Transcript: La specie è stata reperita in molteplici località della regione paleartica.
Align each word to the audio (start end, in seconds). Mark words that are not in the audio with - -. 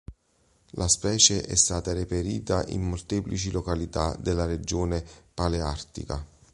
La 0.71 0.87
specie 0.87 1.43
è 1.43 1.53
stata 1.55 1.93
reperita 1.93 2.65
in 2.69 2.81
molteplici 2.81 3.51
località 3.51 4.15
della 4.15 4.45
regione 4.45 5.05
paleartica. 5.31 6.25